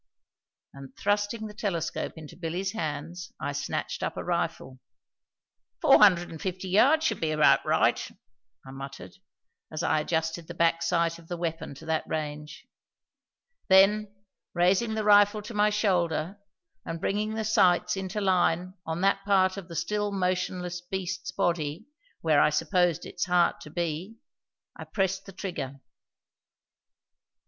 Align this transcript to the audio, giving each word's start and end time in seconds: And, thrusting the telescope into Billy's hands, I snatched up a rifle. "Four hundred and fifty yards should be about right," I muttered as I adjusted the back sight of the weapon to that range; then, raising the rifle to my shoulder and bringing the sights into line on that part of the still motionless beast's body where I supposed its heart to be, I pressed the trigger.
And, 0.73 0.97
thrusting 0.97 1.45
the 1.45 1.53
telescope 1.53 2.13
into 2.17 2.35
Billy's 2.35 2.71
hands, 2.71 3.31
I 3.39 3.51
snatched 3.51 4.01
up 4.01 4.17
a 4.17 4.23
rifle. 4.23 4.79
"Four 5.79 5.99
hundred 5.99 6.31
and 6.31 6.41
fifty 6.41 6.69
yards 6.69 7.05
should 7.05 7.19
be 7.21 7.29
about 7.29 7.63
right," 7.63 8.09
I 8.65 8.71
muttered 8.71 9.13
as 9.71 9.83
I 9.83 9.99
adjusted 9.99 10.47
the 10.47 10.55
back 10.55 10.81
sight 10.81 11.19
of 11.19 11.27
the 11.27 11.37
weapon 11.37 11.75
to 11.75 11.85
that 11.85 12.03
range; 12.09 12.65
then, 13.67 14.11
raising 14.55 14.95
the 14.95 15.03
rifle 15.03 15.43
to 15.43 15.53
my 15.53 15.69
shoulder 15.69 16.39
and 16.83 16.99
bringing 16.99 17.35
the 17.35 17.45
sights 17.45 17.95
into 17.95 18.19
line 18.19 18.73
on 18.87 19.01
that 19.01 19.23
part 19.23 19.55
of 19.55 19.67
the 19.67 19.75
still 19.75 20.11
motionless 20.11 20.81
beast's 20.81 21.31
body 21.31 21.85
where 22.21 22.41
I 22.41 22.49
supposed 22.49 23.05
its 23.05 23.25
heart 23.25 23.61
to 23.61 23.69
be, 23.69 24.15
I 24.75 24.83
pressed 24.83 25.27
the 25.27 25.31
trigger. 25.31 25.79